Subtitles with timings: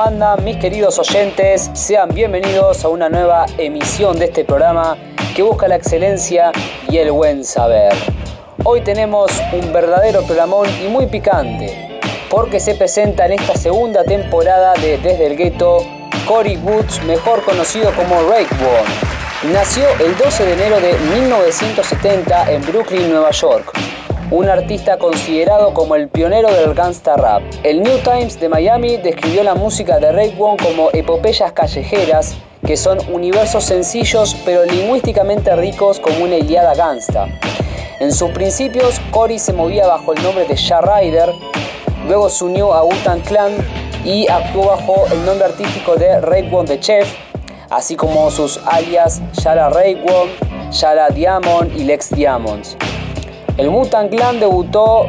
[0.00, 1.70] ¿Cómo andan mis queridos oyentes?
[1.74, 4.96] Sean bienvenidos a una nueva emisión de este programa
[5.36, 6.52] que busca la excelencia
[6.88, 7.92] y el buen saber.
[8.64, 12.00] Hoy tenemos un verdadero programón y muy picante,
[12.30, 15.84] porque se presenta en esta segunda temporada de Desde el Gueto
[16.26, 19.52] Cory Woods, mejor conocido como One.
[19.52, 23.70] Nació el 12 de enero de 1970 en Brooklyn, Nueva York
[24.30, 27.42] un artista considerado como el pionero del gangsta rap.
[27.64, 32.98] El New Times de Miami describió la música de Raekwon como epopeyas callejeras, que son
[33.12, 37.26] universos sencillos pero lingüísticamente ricos como una iliada gangsta.
[37.98, 41.32] En sus principios, Cory se movía bajo el nombre de Sha Rider,
[42.06, 43.52] luego se unió a Wu-Tang Clan
[44.04, 47.12] y actuó bajo el nombre artístico de Raekwon the Chef,
[47.68, 50.30] así como sus alias Yara Raekwon,
[50.70, 52.76] Yara Diamond y Lex Diamonds.
[53.56, 55.06] El Wu-Tang Clan debutó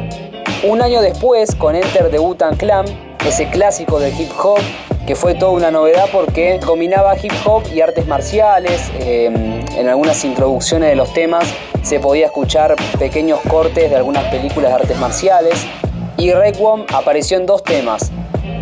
[0.64, 2.84] un año después con Enter the Wu-Tang Clan,
[3.26, 4.60] ese clásico del hip hop
[5.06, 8.90] que fue toda una novedad porque combinaba hip hop y artes marciales.
[9.00, 11.44] Em, en algunas introducciones de los temas
[11.82, 15.66] se podía escuchar pequeños cortes de algunas películas de artes marciales.
[16.16, 18.12] Y Raekwon apareció en dos temas,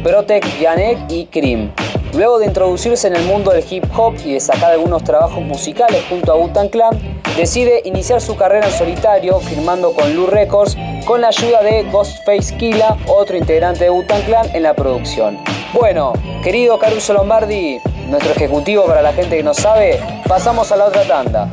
[0.02, 1.72] Protect Janek y Cream.
[2.12, 6.04] Luego de introducirse en el mundo del hip hop y de sacar algunos trabajos musicales
[6.08, 6.98] junto a Wu-Tang Clan,
[7.36, 12.56] decide iniciar su carrera en solitario firmando con Lou Records con la ayuda de Ghostface
[12.56, 15.38] Killa, otro integrante de Wu-Tang Clan en la producción.
[15.72, 20.86] Bueno, querido Caruso Lombardi, nuestro ejecutivo para la gente que no sabe, pasamos a la
[20.86, 21.48] otra tanda.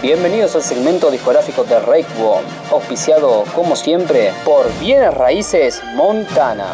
[0.00, 6.72] Bienvenidos al segmento discográfico de One, auspiciado como siempre por Bienes Raíces Montana.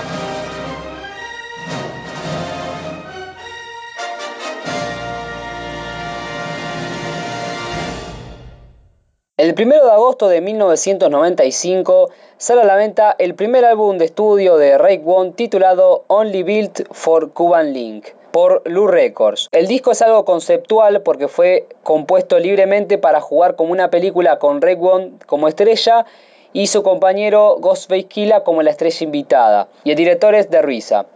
[9.38, 14.58] El 1 de agosto de 1995 sale a la venta el primer álbum de estudio
[14.58, 19.48] de One titulado Only Built for Cuban Link por Lou Records.
[19.52, 24.60] El disco es algo conceptual porque fue compuesto libremente para jugar como una película con
[24.60, 26.04] One como estrella
[26.52, 29.68] y su compañero Ghostface Killa como la estrella invitada.
[29.84, 31.06] Y el director es de Risa.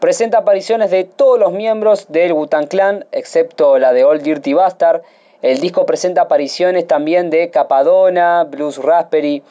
[0.00, 5.02] Presenta apariciones de todos los miembros del Wu-Tang Clan, excepto la de Old Dirty Bastard.
[5.42, 9.44] El disco presenta apariciones también de Capadona, Blues Raspberry,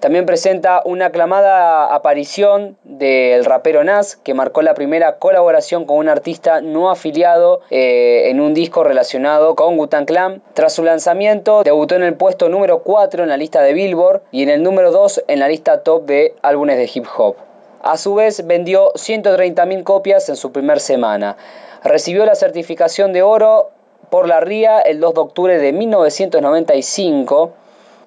[0.00, 6.08] también presenta una aclamada aparición del rapero Nas, que marcó la primera colaboración con un
[6.10, 10.42] artista no afiliado eh, en un disco relacionado con Wu-Tang Clan.
[10.52, 14.42] Tras su lanzamiento, debutó en el puesto número 4 en la lista de Billboard y
[14.42, 17.36] en el número 2 en la lista top de álbumes de hip hop.
[17.82, 21.36] A su vez, vendió 130.000 copias en su primer semana.
[21.82, 23.70] Recibió la certificación de oro
[24.10, 27.52] por la RIA el 2 de octubre de 1995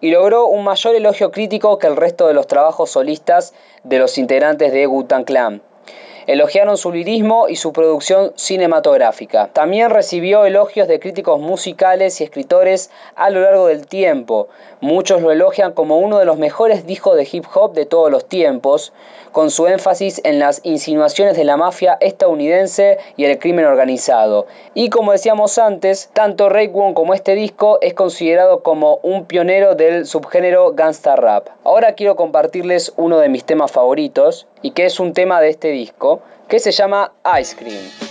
[0.02, 4.18] y logró un mayor elogio crítico que el resto de los trabajos solistas de los
[4.18, 5.62] integrantes de Wu-Tang Clan.
[6.30, 9.48] Elogiaron su lirismo y su producción cinematográfica.
[9.48, 14.48] También recibió elogios de críticos musicales y escritores a lo largo del tiempo.
[14.80, 18.28] Muchos lo elogian como uno de los mejores discos de hip hop de todos los
[18.28, 18.94] tiempos,
[19.32, 24.46] con su énfasis en las insinuaciones de la mafia estadounidense y el crimen organizado.
[24.76, 30.06] Y como decíamos antes, tanto One como este disco es considerado como un pionero del
[30.06, 31.48] subgénero gangsta rap.
[31.64, 35.70] Ahora quiero compartirles uno de mis temas favoritos y que es un tema de este
[35.70, 38.10] disco que se llama Ice Cream.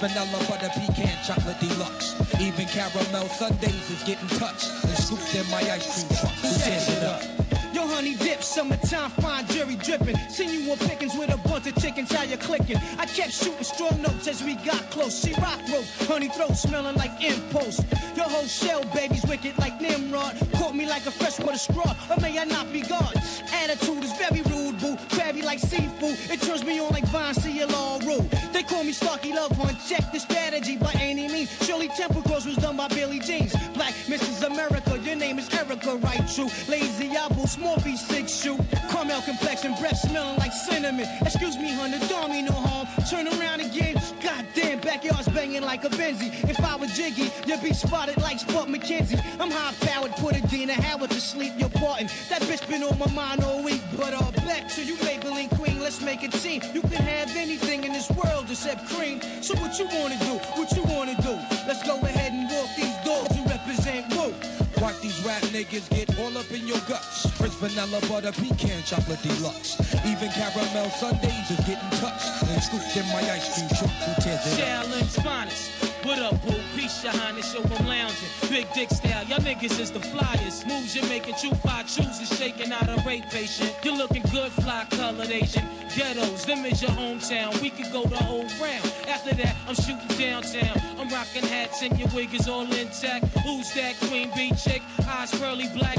[0.00, 2.14] vanilla, butter, pecan, chocolate deluxe.
[2.40, 6.32] Even caramel sundaes is getting touched and scooped in my ice cream truck.
[6.32, 7.47] Who it up?
[7.72, 10.16] Yo, honey dip, summertime, fine jury dripping.
[10.30, 12.78] Seen you on pickings with a bunch of chickens, how you clicking?
[12.98, 15.22] I kept shooting strong notes as we got close.
[15.22, 17.80] She rock rope, honey throat smelling like impulse.
[18.16, 20.36] Your whole shell, baby's wicked like Nimrod.
[20.54, 23.12] Caught me like a freshwater straw, or may I not be gone?
[23.52, 24.96] Attitude is very rude, boo.
[25.10, 26.16] Crabby like seafood.
[26.30, 27.34] It turns me on like Vine,
[27.68, 28.26] law rule.
[28.52, 29.78] They call me Starky Love Hunt.
[29.88, 31.50] Check the strategy by any means.
[31.66, 33.54] Shirley Temple Cross was done by Billy Jeans.
[33.74, 34.46] Black Mrs.
[34.46, 36.28] America, your name is Erica, right?
[36.34, 36.48] True.
[36.68, 38.56] Lazy apple, small piece, six shoe.
[38.90, 41.06] Caramel complexion, breath smelling like cinnamon.
[41.22, 42.86] Excuse me, honey, don't mean no harm.
[43.10, 43.96] Turn around again.
[44.22, 46.30] Goddamn, backyard's banging like a Benzie.
[46.48, 49.20] If I was Jiggy, you'd be spotted like Sport McKenzie.
[49.40, 51.52] I'm high powered, put a Dina Howard to sleep.
[51.58, 52.08] You're parting.
[52.30, 53.82] That bitch been on my mind all week.
[53.96, 55.80] But uh, back to you, labeling queen.
[55.80, 56.62] Let's make a team.
[56.72, 59.20] You can have anything in this world except cream.
[59.42, 60.34] So what you wanna do?
[60.58, 61.34] What you wanna do?
[61.66, 64.34] Let's go ahead and walk these doors and represent Woo.
[64.80, 67.27] Watch these rap niggas get all up in your guts.
[67.58, 69.80] Vanilla butter pecan chocolate deluxe.
[70.06, 73.90] Even caramel sundaes is getting touched and scooped in my ice cream truck.
[73.90, 74.58] Who tears it?
[74.58, 75.70] Challenge finest.
[76.04, 76.54] What up, boo?
[76.76, 78.28] Peace, your highness, yo, I'm lounging.
[78.48, 80.68] Big dick style, y'all niggas is the flyest.
[80.68, 83.74] Moves you're making, true five chooses, shaking out a rape patient.
[83.82, 85.64] You're looking good, fly colored Asian.
[85.96, 87.60] Ghettos, them is your hometown.
[87.60, 88.92] We could go the whole round.
[89.08, 90.80] After that, I'm shooting downtown.
[90.98, 93.26] I'm rocking hats and your wig is all intact.
[93.38, 94.82] Who's that queen bee chick?
[95.08, 95.97] Eyes pearly black.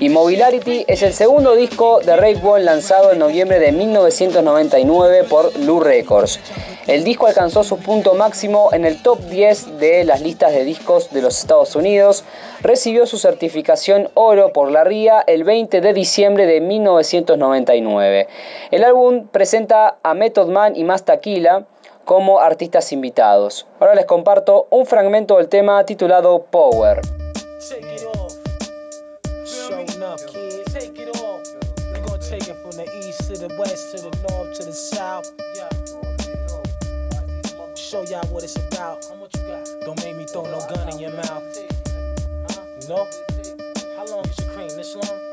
[0.00, 5.80] Immobilarity es el segundo disco de Rake One lanzado en noviembre de 1999 por Lou
[5.80, 6.40] Records.
[6.86, 11.10] El disco alcanzó su punto máximo en el top 10 de las listas de discos
[11.10, 12.24] de los Estados Unidos.
[12.62, 18.28] Recibió su certificación oro por la RIA el 20 de diciembre de 1999.
[18.70, 21.66] El álbum presenta a Method Man y Más Taquila
[22.06, 23.66] como artistas invitados.
[23.80, 27.00] Ahora les comparto un fragmento del tema titulado Power.
[27.68, 28.32] Take it off.
[29.44, 30.64] Show enough, kid.
[30.72, 31.42] Take it off.
[31.92, 34.72] We gonna take it from the east to the west to the north to the
[34.72, 35.32] south.
[35.56, 35.68] Yeah.
[37.74, 39.04] Show y'all what it's about.
[39.04, 39.68] How much you got?
[39.84, 41.42] Don't make me throw no gun in your mouth.
[42.82, 43.06] You know?
[43.96, 44.68] How long is your cream?
[44.68, 45.25] This long?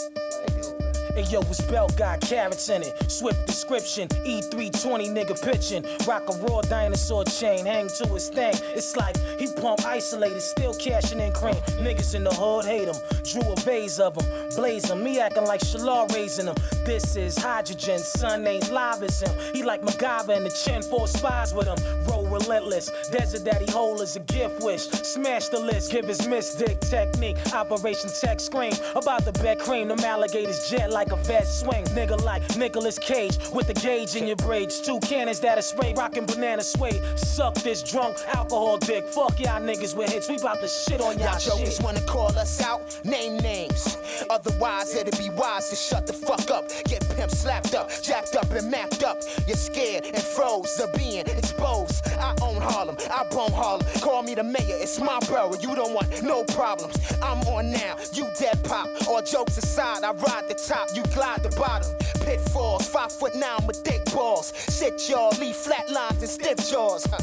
[1.14, 3.12] Hey yo, his belt got carrots in it.
[3.12, 5.86] Swift description, E320 nigga pitching.
[6.08, 8.56] Rock a raw dinosaur chain, hang to his thing.
[8.74, 11.54] It's like he pump isolated, still cashing in cream.
[11.86, 12.96] Niggas in the hood hate him.
[13.24, 15.04] Drew a vase of him, blaze him.
[15.04, 16.56] Me acting like Shalar raising him.
[16.84, 19.36] This is hydrogen, son ain't live as him.
[19.54, 21.78] He like MacGyver and the chin, four spies with him.
[22.06, 24.82] Roll relentless, desert daddy hole is a gift wish.
[24.82, 27.38] Smash the list, give his mystic technique.
[27.54, 29.88] Operation Tech Scream about the bed cream.
[29.88, 31.86] Them alligators jet like a vet swing.
[31.86, 34.82] Nigga like Nicolas Cage with the gauge in your braids.
[34.82, 37.02] Two cannons that are spray, rockin' banana suede.
[37.18, 39.08] Suck this drunk alcohol dick.
[39.08, 40.30] Fuck y'all niggas with hits.
[40.30, 43.98] We bout to shit on y'all Y'all jokers wanna call us out, name names.
[44.30, 46.70] Otherwise, it'd be wise to shut the fuck up.
[46.86, 49.18] Get pimp slapped up, jacked up and mapped up.
[49.48, 52.06] You're scared and froze of being exposed.
[52.24, 53.86] I own Harlem, I bone Harlem.
[54.00, 55.54] Call me the mayor, it's my borough.
[55.60, 56.96] You don't want no problems.
[57.22, 58.88] I'm on now, you dead pop.
[59.08, 61.92] All jokes aside, I ride the top, you glide the bottom.
[62.26, 64.54] Pitfalls, five foot nine with thick balls.
[64.70, 67.06] Shit, y'all, leave flat lines and stiff jaws.
[67.06, 67.18] Huh.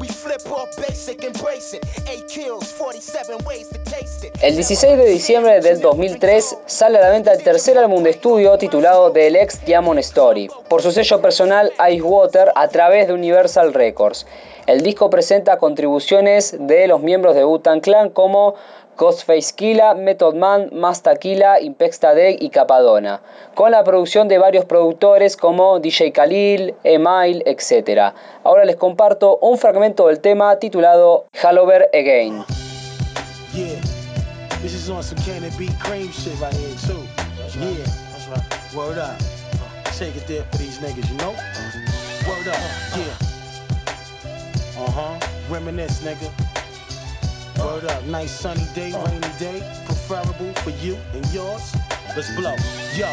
[0.00, 1.84] We flip off basic, embrace it.
[2.08, 4.32] Eight kills, 47 ways to taste it.
[4.40, 8.56] El 16 de diciembre del 2003 sale a la venta el tercer álbum de estudio
[8.58, 13.74] titulado The Lex Diamond Story, por su sello personal Ice Water a través de Universal
[13.74, 14.26] Records.
[14.66, 18.54] El disco presenta contribuciones de los miembros de Wu-Tang Clan como
[18.98, 23.20] Ghostface Killa, Method Man, Masta Killa, Impex Tadek y Capadona,
[23.54, 28.12] con la producción de varios productores como DJ Khalil, Emile, etc.
[28.42, 32.44] Ahora les comparto un fragmento del tema titulado Hallover Again.
[33.54, 33.80] Yeah,
[34.62, 37.00] this is on some can and beat cream shit right here too.
[37.60, 38.74] yeah, that's right.
[38.74, 39.16] Word up.
[39.96, 41.34] Take it there for these niggas, you know?
[42.28, 42.58] Word up.
[42.96, 43.28] Yeah.
[44.76, 45.18] Huh.
[45.48, 46.47] Reminisce, nigga.
[47.58, 48.04] Word up.
[48.04, 49.60] Nice sunny day, rainy day.
[49.86, 51.74] Preferable for you and yours.
[52.16, 52.56] Let's blow.
[52.96, 53.06] Yo,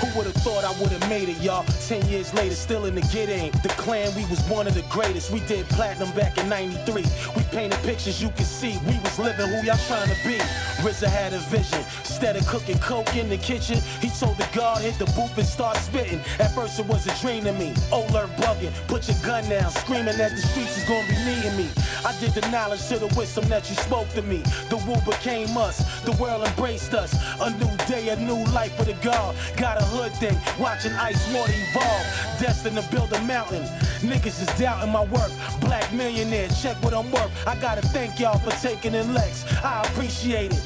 [0.00, 1.64] who would have thought I would have made it, y'all?
[1.88, 3.52] Ten years later, still in the get aim.
[3.62, 5.30] The clan, we was one of the greatest.
[5.30, 7.04] We did platinum back in 93.
[7.36, 8.78] We painted pictures you can see.
[8.86, 10.38] We was living who y'all trying to be.
[10.82, 11.78] RZA had a vision.
[12.00, 15.46] Instead of cooking coke in the kitchen, he told the guard, hit the booth and
[15.46, 16.20] start spitting.
[16.38, 17.74] At first it was a dream to me.
[17.90, 21.56] Oh, Alert bugging, put your gun down, screaming that the streets is gonna be needing
[21.56, 21.70] me.
[22.04, 24.42] I did the knowledge to the wisdom that you spoke to me.
[24.70, 27.14] The woo became us, the world embraced us.
[27.40, 29.21] A new day, a new life for the God.
[29.56, 32.06] Got a hood thing, watching ice water evolve.
[32.40, 33.62] Destined to build a mountain.
[34.02, 35.30] Niggas is doubting my work.
[35.60, 37.30] Black millionaire, check what I'm worth.
[37.46, 39.44] I gotta thank y'all for taking in Lex.
[39.62, 40.62] I appreciate it.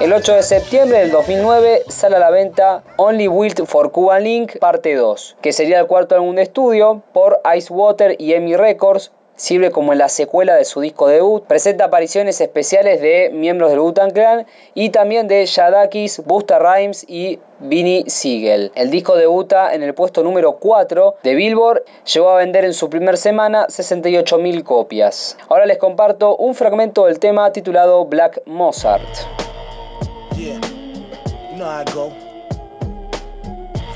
[0.00, 4.58] El 8 de septiembre del 2009 sale a la venta Only Built for Cuban Link
[4.58, 9.10] parte 2, que sería el cuarto álbum de estudio por Ice Water y EMI Records.
[9.40, 11.42] Sirve como la secuela de su disco debut.
[11.46, 17.38] Presenta apariciones especiales de miembros del Wu-Tang Clan y también de Jadakis, Busta Rhymes y
[17.58, 18.70] Vinny Siegel.
[18.74, 21.84] El disco debuta en el puesto número 4 de Billboard.
[22.12, 25.38] Llegó a vender en su primer semana 68.000 copias.
[25.48, 29.08] Ahora les comparto un fragmento del tema titulado Black Mozart.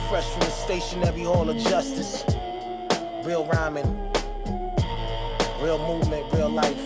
[0.09, 0.25] Fresh
[0.89, 2.25] from the hall of justice.
[3.27, 3.45] Real
[5.65, 6.79] real movement, real life.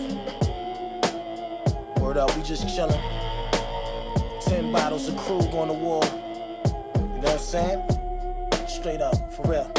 [1.99, 2.97] Word up, we just chillin'.
[4.39, 6.05] Ten bottles of Krug on the wall.
[6.95, 7.83] You know what I'm saying?
[8.69, 9.69] Straight up, for real.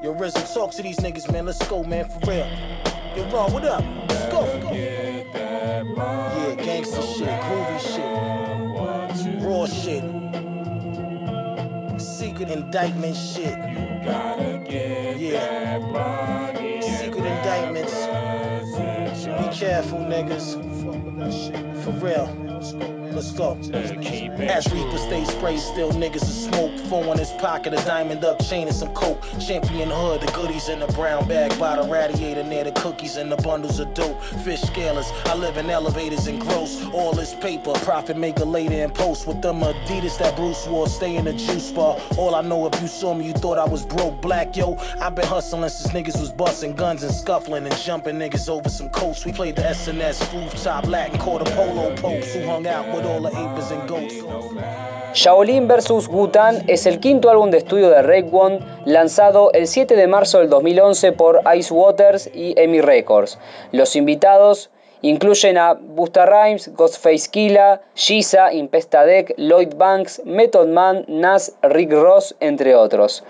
[0.00, 1.46] Yo, RZA, talk to these niggas, man.
[1.46, 2.46] Let's go, man, for real.
[3.16, 3.82] Yo, Ron, what up?
[4.08, 4.42] Let's go.
[4.42, 4.72] Let's go.
[4.72, 10.04] Yeah, gangster shit, groovy shit, raw shit,
[12.00, 13.58] secret indictment shit.
[13.58, 16.63] You gotta get Yeah, secret
[17.44, 18.06] indictments.
[19.26, 20.54] Be careful, niggas.
[21.82, 22.53] For real.
[22.72, 23.58] Let's go.
[23.74, 26.76] As Reaper stays sprayed, still niggas is smoke.
[26.88, 29.22] Phone in his pocket, a diamond up chain and some coke.
[29.38, 33.30] Champion hood, the goodies in the brown bag by the radiator near the cookies and
[33.30, 34.22] the bundles of dope.
[34.22, 36.84] Fish scalers, I live in elevators and gross.
[36.86, 40.88] All this paper, profit maker later in post with them Adidas that Bruce wore.
[40.88, 41.98] Stay in the juice bar.
[42.16, 44.22] All I know, if you saw me, you thought I was broke.
[44.22, 48.48] Black yo, i been hustling since niggas was busting guns and scuffling and jumping niggas
[48.48, 49.26] over some coats.
[49.26, 52.53] We played the SNS rooftop Latin quarter polo who
[55.14, 56.08] Shaolin vs.
[56.08, 60.50] Wu-Tang es el quinto álbum de estudio de Raekwon, lanzado el 7 de marzo del
[60.50, 63.38] 2011 por Ice Waters y EMI Records.
[63.72, 64.70] Los invitados
[65.02, 72.34] incluyen a Busta Rhymes, Ghostface Killah, Giza, Impestadec, Lloyd Banks, Method Man, Nas, Rick Ross,
[72.40, 73.22] entre otros.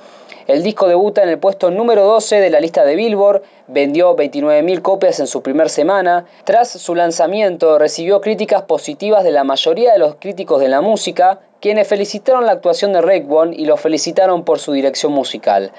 [0.47, 4.83] El disco debuta en el puesto número 12 de la lista de Billboard, vendió 29.000
[4.83, 6.27] copias en su primer semana.
[6.45, 11.41] Tras su lanzamiento recibió críticas positivas de la mayoría de los críticos de la música,
[11.65, 15.73] quienes felicitaron la actuación de Raekwon y lo felicitaron por su dirección musical.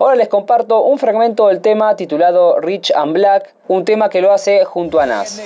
[0.00, 4.32] Ahora les comparto un fragmento del tema titulado Rich and Black, un tema que lo
[4.32, 5.40] hace junto a Nas.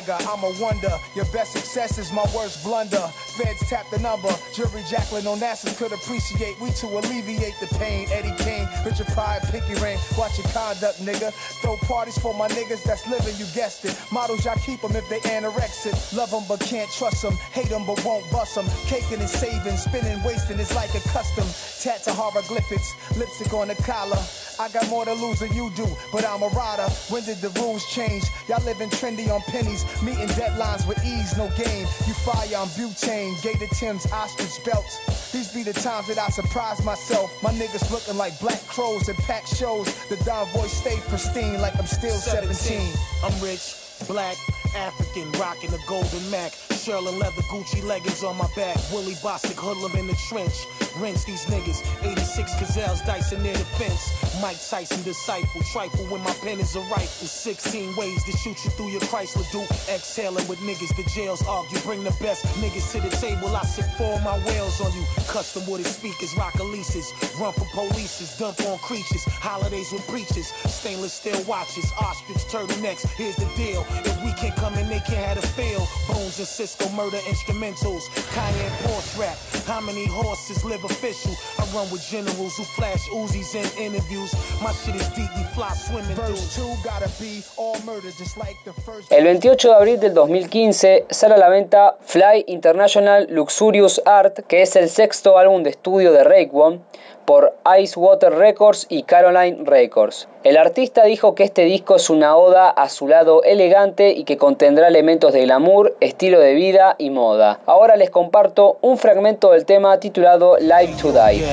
[19.82, 21.46] Spinning, wasting is like a custom.
[21.82, 24.18] Tat to hieroglyphics, lipstick on the collar.
[24.60, 26.88] I got more to lose than you do, but I'm a rider.
[27.10, 28.22] When did the rules change?
[28.48, 31.86] Y'all living trendy on pennies, meeting deadlines with ease, no game.
[32.06, 35.32] You fire on butane, Gator Tim's ostrich belts.
[35.32, 37.30] These be the times that I surprise myself.
[37.42, 39.86] My niggas looking like black crows at packed shows.
[40.08, 42.54] The Don voice stay pristine like I'm still 17.
[42.54, 42.94] 17.
[43.24, 43.74] I'm rich,
[44.06, 44.36] black,
[44.76, 46.52] African, rocking a golden Mac.
[46.82, 48.76] Sherlin leather Gucci leggings on my back.
[48.90, 50.66] Willie Bostic hoodlum in the trench.
[50.96, 51.78] Rinse these niggas.
[52.02, 54.10] 86 gazelles dicing near the fence.
[54.42, 55.62] Mike Tyson disciple.
[55.62, 57.28] Trifle when my pen is a rifle.
[57.28, 59.70] 16 ways to shoot you through your Chrysler Duke.
[59.94, 60.90] Exhaling with niggas.
[60.96, 61.78] The jails argue.
[61.82, 63.54] Bring the best niggas to the table.
[63.54, 65.04] I sit for my whales on you.
[65.28, 66.34] Custom wooded speakers.
[66.36, 67.14] Rock Elises.
[67.38, 68.36] Run for polices.
[68.40, 69.22] Dump on creatures.
[69.38, 70.48] Holidays with preachers.
[70.66, 71.92] Stainless steel watches.
[72.00, 73.06] Ostrich turtlenecks.
[73.14, 73.86] Here's the deal.
[74.02, 75.86] If we can't come in, they can't have a feel.
[76.08, 78.08] Bones and Cisco murder instrumentals.
[78.34, 79.36] Cayenne Porsche rap.
[79.66, 81.32] How many horses live official?
[81.58, 84.32] I run with generals who flash Uzis in interviews.
[84.62, 86.56] My shit is deep, we fly swimming Verse.
[86.56, 89.12] 2 gotta be all murder, just like the first.
[89.12, 94.62] El 28 de abril del 2015 sale a la venta Fly International Luxurious Art, que
[94.62, 96.82] es el sexto álbum de estudio de Raekwon
[97.24, 100.28] por Ice Water Records y Caroline Records.
[100.44, 104.36] El artista dijo que este disco es una oda a su lado elegante y que
[104.36, 107.60] contendrá elementos de glamour, estilo de vida y moda.
[107.66, 111.44] Ahora les comparto un fragmento del tema titulado Live to Die.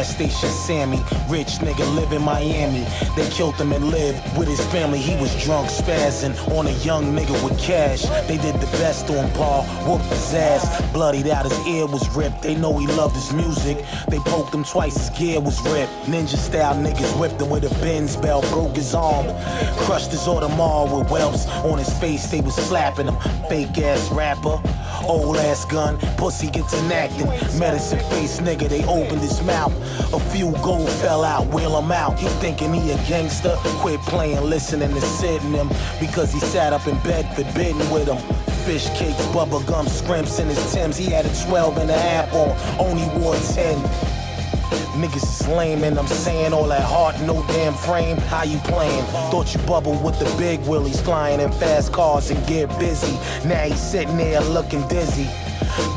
[10.94, 12.42] Bloodied out, his ear was ripped.
[12.42, 13.78] They know he loved his music.
[14.10, 15.92] They poked him twice, his gear ripped.
[16.08, 19.25] Ninja style niggas whipped him with a Benz belt, broke his arm.
[19.78, 22.30] Crushed his Audemars with whelps on his face.
[22.32, 23.18] They was slapping him.
[23.48, 24.62] Fake ass rapper,
[25.08, 25.98] old ass gun.
[26.18, 27.28] Pussy gets enacted.
[27.60, 29.74] Medicine face nigga, they opened his mouth.
[30.13, 32.20] A few gold fell out, wheel him out.
[32.20, 33.56] He thinking he a gangster.
[33.82, 38.18] Quit playing, listening to sitting him because he sat up in bed forbidden with him.
[38.66, 40.98] Fish cakes, bubble gum, scrimps in his Timbs.
[40.98, 44.19] He had a 12 and a half on, only wore 10.
[45.00, 48.18] Niggas is lame and I'm saying all that heart, no damn frame.
[48.18, 49.03] How you playing?
[49.32, 53.13] Thought you bubble with the big willies flying in fast cars and get busy.
[53.48, 55.29] Now he's sitting there looking dizzy.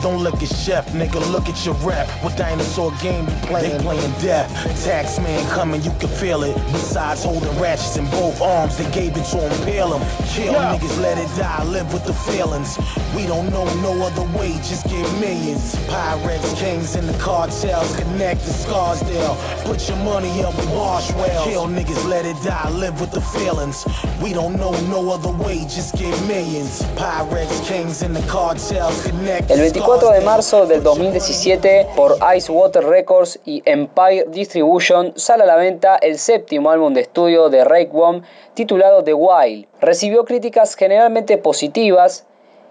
[0.02, 2.08] Don't look at chef, nigga, look at your rep.
[2.24, 3.78] What dinosaur game you playing?
[3.78, 4.50] They playing death.
[4.84, 6.56] Tax man coming, you can feel it.
[6.72, 10.02] Besides holding ratchets in both arms, they gave it to him, peel him.
[10.34, 12.76] Kill niggas, let it die, live with the feelings.
[13.14, 15.76] We don't know no other way, just get millions.
[15.86, 19.36] Pirates, kings, and the cartels connect to Scarsdale.
[19.64, 21.44] Put your money up with Marshwell.
[21.44, 23.86] Kill niggas, let it die, live with the feelings.
[24.20, 26.82] We don't know no other way, just get millions.
[26.96, 29.58] Pirates, kings, and the cartels connect El
[29.92, 35.56] 24 de marzo del 2017 por Ice Water Records y Empire Distribution sale a la
[35.56, 37.60] venta el séptimo álbum de estudio de
[37.92, 38.22] One
[38.54, 39.66] titulado The Wild.
[39.82, 42.24] Recibió críticas generalmente positivas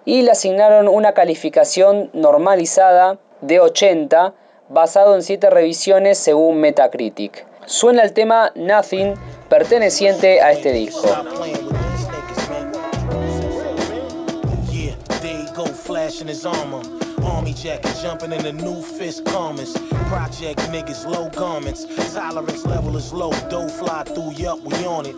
[0.04, 4.34] y le asignaron una calificación normalizada de 80
[4.70, 7.46] basado en 7 revisiones según Metacritic.
[7.68, 9.14] Suena el tema Nothing
[9.48, 11.08] perteneciente a este disco.
[17.32, 19.78] Army jacket jumping in the new fist garments.
[20.10, 21.86] Project niggas, low garments.
[22.14, 23.32] Tolerance level is low.
[23.50, 25.16] Dough fly through, yup, we on it.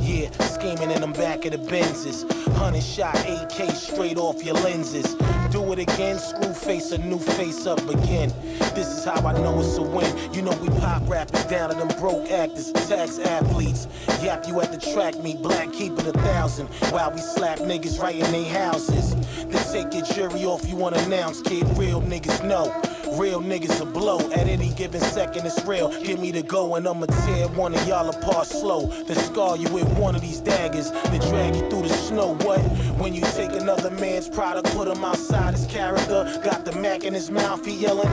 [0.00, 2.22] Yeah, scheming in them back of the Benzes.
[2.54, 5.16] Hundred shot AK straight off your lenses.
[5.56, 8.28] Do it again, screw face, a new face up again.
[8.74, 10.34] This is how I know it's a win.
[10.34, 13.88] You know we pop rappers down to them broke actors, tax athletes.
[14.22, 16.66] Yap you at the track, me black keep it a thousand.
[16.92, 19.14] While we slap niggas right in their houses.
[19.46, 21.66] Then take your jury off, you wanna announce, kid.
[21.78, 22.70] Real niggas know.
[23.12, 25.46] Real niggas a blow at any given second.
[25.46, 25.88] It's real.
[26.02, 28.88] Give me the go and I'ma tear one of y'all apart slow.
[28.90, 32.34] To scar you with one of these daggers that drag you through the snow.
[32.38, 32.60] What?
[32.98, 36.40] When you take another man's product, put him outside his character.
[36.44, 38.08] Got the Mac in his mouth, he yelling.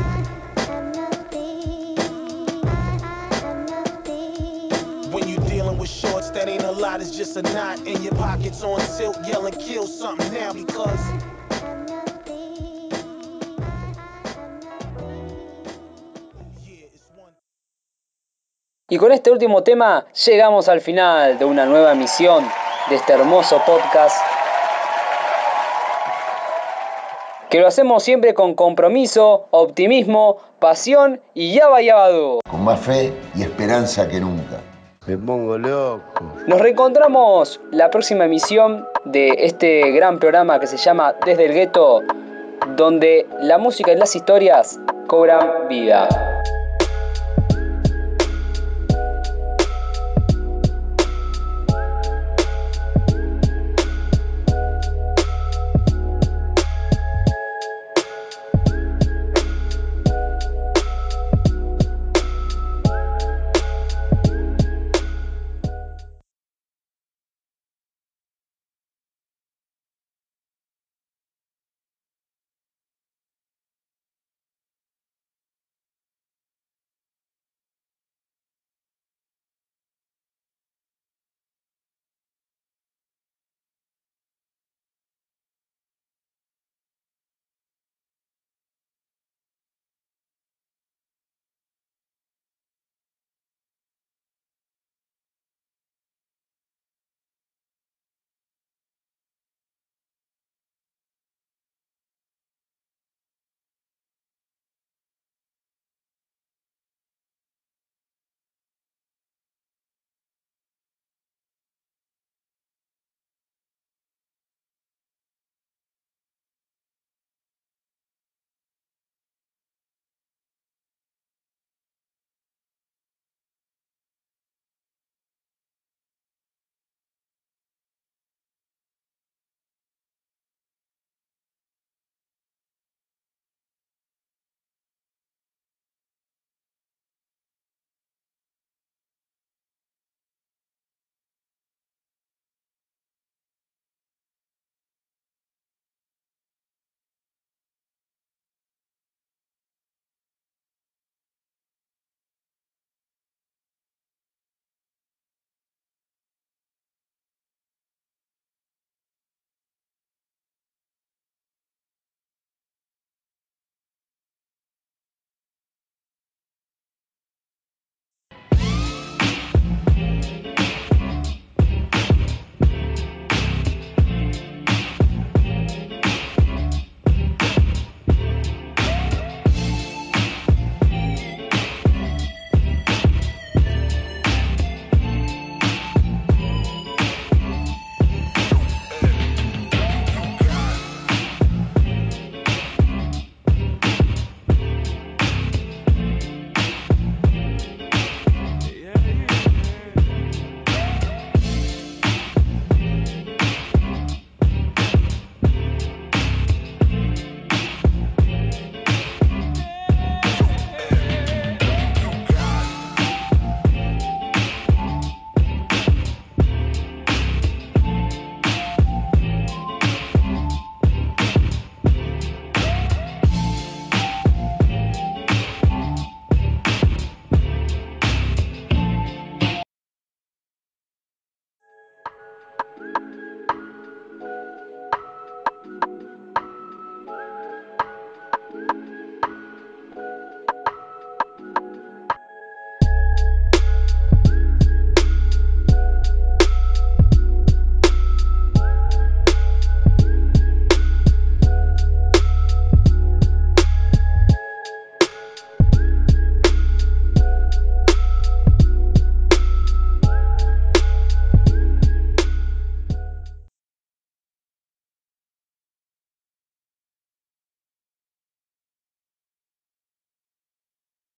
[5.11, 8.13] When you dealing with shorts, that ain't a lot, it's just a knot in your
[8.13, 11.32] pockets on tilt, yelling, kill something now because.
[18.89, 22.43] Y con este último tema llegamos al final de una nueva emisión
[22.89, 24.21] de este hermoso podcast.
[27.49, 32.39] Que lo hacemos siempre con compromiso, optimismo, pasión y yaba yabadú.
[32.49, 34.59] Con más fe y esperanza que nunca.
[35.07, 36.33] Me pongo loco.
[36.45, 42.01] Nos reencontramos la próxima emisión de este gran programa que se llama Desde el Gueto,
[42.75, 46.32] donde la música y las historias cobran vida.